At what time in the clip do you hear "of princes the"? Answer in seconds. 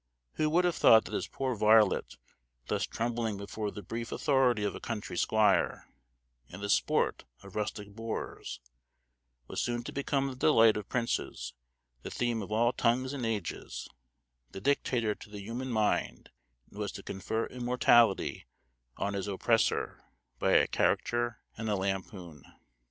10.75-12.09